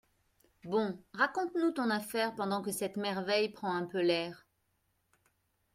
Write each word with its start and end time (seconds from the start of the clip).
Bon, 0.63 0.97
raconte-nous 1.13 1.73
ton 1.73 1.91
affaire 1.91 2.33
pendant 2.33 2.63
que 2.63 2.71
cette 2.71 2.97
merveille 2.97 3.49
prend 3.49 3.71
un 3.71 3.85
peu 3.85 4.01
l’air. 4.01 4.47